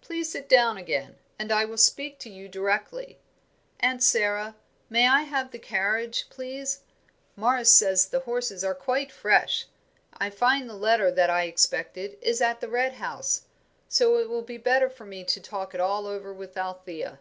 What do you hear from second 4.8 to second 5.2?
may